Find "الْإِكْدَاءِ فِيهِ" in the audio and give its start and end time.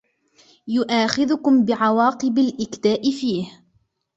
2.37-3.61